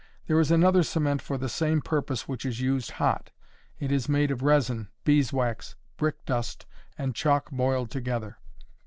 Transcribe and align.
There 0.25 0.39
is 0.39 0.49
another 0.49 0.81
cement 0.81 1.21
for 1.21 1.37
the 1.37 1.47
same 1.47 1.79
purpose 1.79 2.27
which 2.27 2.43
is 2.43 2.59
used 2.59 2.89
hot. 2.93 3.29
It 3.77 3.91
is 3.91 4.09
made 4.09 4.31
of 4.31 4.41
resin, 4.41 4.87
beeswax, 5.03 5.75
brick 5.95 6.25
dust, 6.25 6.65
and 6.97 7.13
chalk 7.13 7.51
boiled 7.51 7.91
together. 7.91 8.39